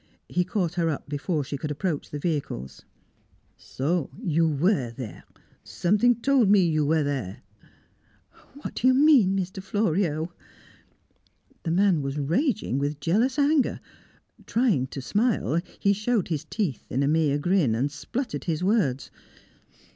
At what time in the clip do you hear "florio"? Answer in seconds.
9.61-10.33